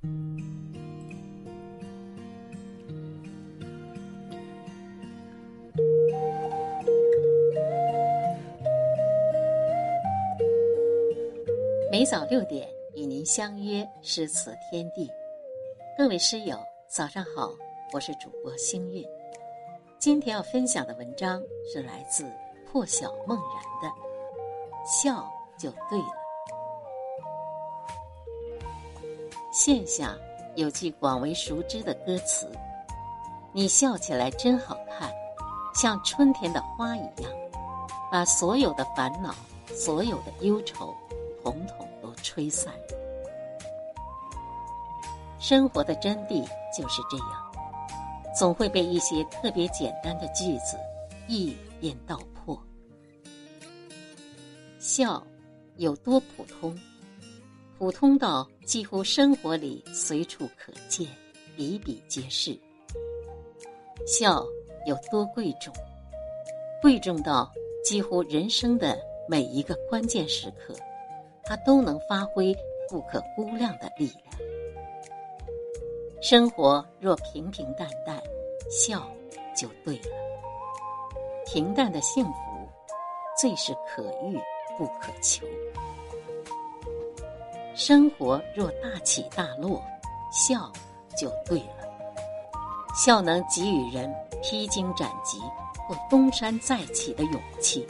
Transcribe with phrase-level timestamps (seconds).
[0.00, 0.10] 每
[12.04, 15.10] 早六点与您相约诗词天地，
[15.96, 16.56] 各位诗友
[16.86, 17.50] 早上好，
[17.92, 19.04] 我是主播星韵。
[19.98, 21.42] 今天要分享的文章
[21.72, 22.24] 是来自
[22.70, 23.88] 破晓梦然的
[25.02, 25.28] 《笑
[25.58, 26.04] 就对了》。
[29.58, 30.16] 线下
[30.54, 32.48] 有句广为熟知的歌词
[33.50, 35.12] ：“你笑起来真好看，
[35.74, 37.32] 像春天的花一样，
[38.08, 39.34] 把所有的烦恼、
[39.66, 40.94] 所有的忧愁，
[41.42, 42.72] 统统都吹散。”
[45.40, 47.52] 生活的真谛就是这样。
[48.38, 50.78] 总会被一些特别简单的句子
[51.26, 52.56] 一言道破。
[54.78, 55.20] 笑
[55.78, 56.78] 有多普通？
[57.76, 61.08] 普通到几乎生活里随处可见，
[61.56, 62.54] 比比皆是。
[64.06, 64.44] 笑
[64.84, 65.72] 有多贵重？
[66.82, 67.50] 贵重到
[67.82, 70.74] 几乎人生的每一个关键时刻，
[71.44, 72.54] 它都能发挥
[72.90, 74.22] 不可估量的力量。
[76.20, 78.22] 生活若平平淡淡，
[78.70, 79.10] 笑
[79.56, 80.14] 就对了。
[81.46, 82.68] 平淡的幸福，
[83.40, 84.38] 最是可遇
[84.76, 85.46] 不可求。
[87.78, 89.80] 生活若大起大落，
[90.32, 90.68] 笑
[91.16, 91.88] 就对了。
[92.92, 94.12] 笑能给予人
[94.42, 95.38] 披荆斩棘
[95.86, 97.86] 或东山再起的勇气。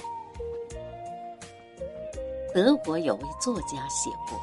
[2.52, 4.38] 德国有位作家写过：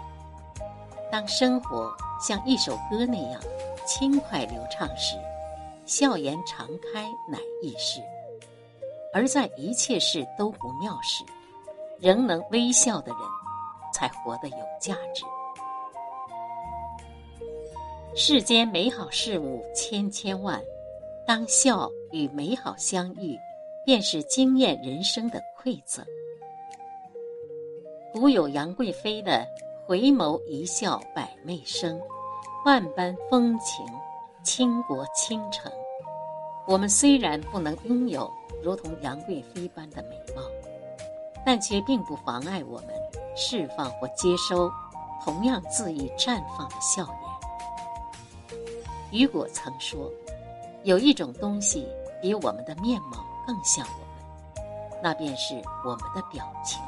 [1.11, 3.39] 当生活像一首歌那样。
[3.85, 5.15] 轻快流畅时，
[5.85, 8.02] 笑颜常开乃易事；
[9.13, 11.23] 而在一切事都不妙时，
[11.99, 13.19] 仍能微笑的人，
[13.95, 15.23] 才活得有价值。
[18.13, 20.61] 世间美好事物千千万，
[21.25, 23.39] 当笑与美好相遇，
[23.85, 26.05] 便是惊艳人生的馈赠。
[28.11, 29.47] 古有杨贵妃的
[29.87, 31.97] “回眸一笑百媚生”。
[32.65, 33.86] 万般风情，
[34.43, 35.71] 倾国倾城。
[36.65, 38.27] 我们虽然不能拥有
[38.64, 40.41] 如同杨贵妃般的美貌，
[41.45, 42.87] 但却并不妨碍我们
[43.35, 44.71] 释放或接收
[45.23, 47.07] 同样恣意绽放的笑
[49.11, 49.21] 颜。
[49.21, 50.11] 雨果曾说
[50.83, 51.87] ：“有一种东西
[52.21, 56.81] 比我们的面貌更像我们，那便是我们的表情；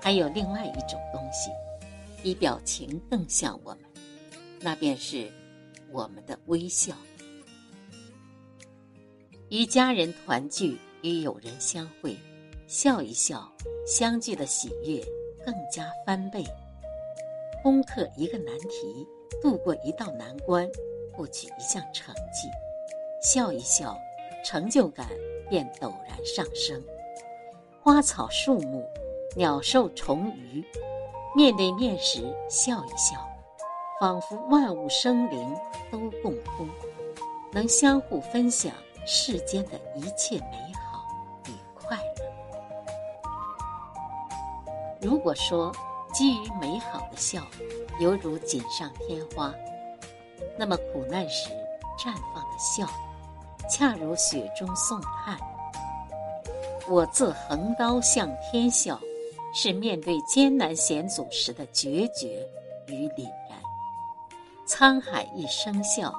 [0.00, 1.50] 还有另外一种东西，
[2.22, 3.80] 比表情更像我们。”
[4.60, 5.30] 那便是
[5.92, 6.94] 我们的微笑。
[9.50, 12.16] 与家人团聚，与友人相会，
[12.66, 13.46] 笑一笑，
[13.86, 15.04] 相聚的喜悦
[15.44, 16.44] 更加翻倍。
[17.62, 19.06] 攻克一个难题，
[19.42, 20.68] 度过一道难关，
[21.12, 22.48] 获取一项成绩，
[23.22, 23.96] 笑一笑，
[24.44, 25.06] 成就感
[25.48, 26.82] 便陡然上升。
[27.82, 28.84] 花草树木、
[29.36, 30.64] 鸟兽虫鱼，
[31.36, 33.16] 面对面时笑一笑。
[34.00, 35.56] 仿佛万物生灵
[35.90, 36.68] 都共通，
[37.52, 38.72] 能相互分享
[39.06, 40.63] 世间的一切美
[45.04, 45.70] 如果说
[46.14, 47.42] 基于美好的笑，
[48.00, 49.54] 犹如锦上添花，
[50.56, 51.50] 那么苦难时
[51.98, 52.86] 绽放的笑，
[53.68, 55.38] 恰如雪中送炭。
[56.88, 58.98] 我自横刀向天笑，
[59.52, 62.48] 是面对艰难险阻时的决绝
[62.86, 63.58] 与凛然。
[64.66, 66.14] 沧海一声笑，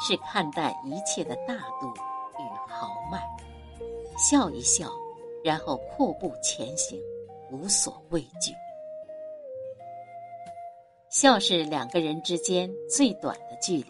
[0.00, 1.92] 是看淡一切的大度
[2.38, 3.20] 与豪迈。
[4.16, 4.90] 笑一笑，
[5.44, 6.98] 然后阔步前行，
[7.50, 8.52] 无所畏惧。
[11.08, 13.86] 笑是两个人之间最短的距离。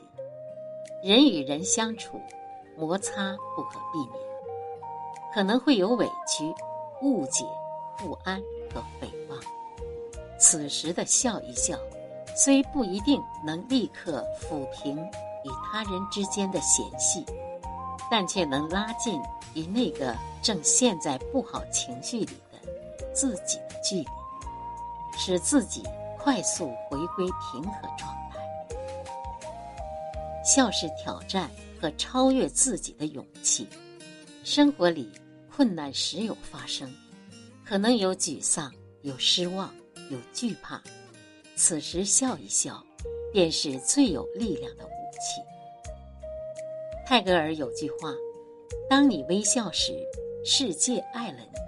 [1.02, 2.20] 人与人相处，
[2.76, 4.20] 摩擦不可避免，
[5.32, 6.44] 可能会有委屈、
[7.02, 7.44] 误解、
[7.96, 8.40] 不安
[8.72, 9.40] 和诽谤。
[10.38, 11.78] 此时的笑一笑。
[12.36, 14.96] 虽不一定能立刻抚平
[15.44, 17.26] 与他人之间的嫌隙，
[18.08, 19.20] 但却能拉近
[19.52, 22.40] 与那个正陷在不好情绪里
[23.14, 24.06] 自己的距离，
[25.18, 25.82] 使自己
[26.18, 28.40] 快速回归平和状态。
[30.44, 31.50] 笑是挑战
[31.80, 33.68] 和超越自己的勇气。
[34.42, 35.12] 生活里
[35.54, 36.90] 困难时有发生，
[37.64, 39.72] 可能有沮丧，有失望，
[40.10, 40.82] 有惧怕。
[41.56, 42.82] 此时笑一笑，
[43.32, 45.42] 便是最有力量的武器。
[47.06, 48.14] 泰戈尔有句话
[48.88, 49.92] ：“当你微笑时，
[50.44, 51.58] 世界爱了你；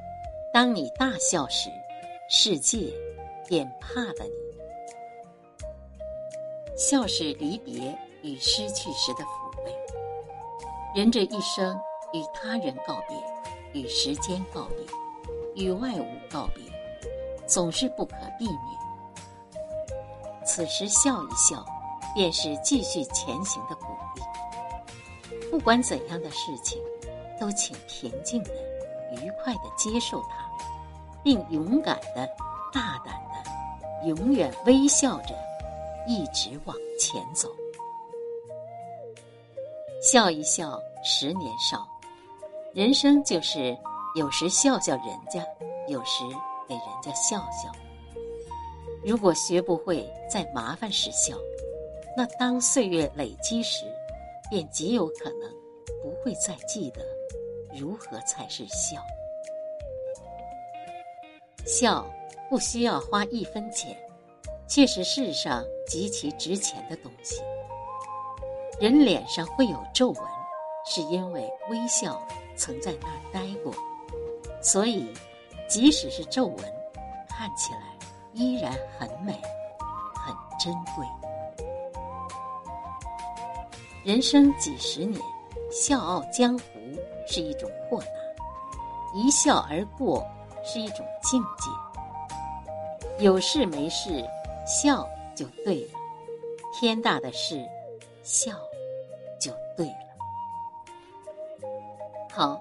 [0.52, 1.70] 当你大笑时，
[2.28, 2.92] 世界
[3.48, 4.42] 便怕了你。”
[6.76, 9.74] 笑是离别与失去时的抚慰。
[10.94, 11.74] 人这一生，
[12.12, 13.16] 与他人告别，
[13.80, 14.84] 与时间告别，
[15.64, 16.62] 与外物告别，
[17.46, 18.58] 总是不可避免。
[20.44, 21.64] 此时笑一笑，
[22.14, 25.50] 便是继续前行的鼓励。
[25.50, 26.78] 不管怎样的事情，
[27.40, 28.50] 都请平静的、
[29.12, 30.48] 愉快地接受它，
[31.22, 32.26] 并勇敢地、
[32.72, 35.34] 大胆地，永远微笑着，
[36.06, 37.48] 一直往前走。
[40.02, 41.86] 笑一笑，十年少。
[42.74, 43.76] 人生就是
[44.16, 45.46] 有时笑笑人家，
[45.88, 46.24] 有时
[46.66, 47.70] 给人家笑笑。
[49.04, 51.36] 如果学不会在麻烦时笑，
[52.16, 53.84] 那当岁月累积时，
[54.50, 55.50] 便极有可能
[56.02, 57.02] 不会再记得
[57.74, 59.02] 如何才是笑。
[61.64, 62.04] 笑
[62.50, 63.96] 不需要花一分钱，
[64.66, 67.40] 却是世上极其值钱的东西。
[68.80, 70.22] 人脸上会有皱纹，
[70.84, 72.20] 是因为微笑
[72.56, 73.72] 曾在那儿待过，
[74.60, 75.12] 所以
[75.68, 76.58] 即使是皱纹，
[77.28, 77.96] 看起来
[78.32, 79.32] 依然很美，
[80.16, 81.06] 很珍贵。
[84.04, 85.22] 人生几十年，
[85.70, 86.64] 笑傲江湖
[87.26, 88.06] 是一种豁达；
[89.14, 90.26] 一笑而过
[90.64, 91.70] 是一种境界。
[93.24, 94.24] 有事没事，
[94.66, 95.90] 笑就对了；
[96.72, 97.64] 天大的事，
[98.22, 98.52] 笑
[99.40, 99.96] 就对了。
[102.30, 102.60] 好，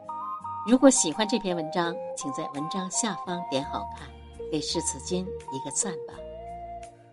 [0.68, 4.08] 如果喜欢这篇文章，请在文章下方点好看，
[4.52, 6.14] 给诗词君一个赞吧。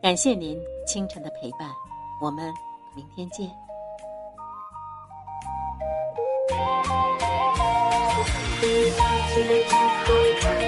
[0.03, 1.71] 感谢您清晨的陪伴，
[2.21, 2.53] 我们
[2.95, 3.49] 明天见。
[8.61, 10.68] 你笑起来看